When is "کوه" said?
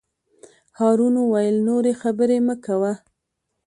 2.65-2.93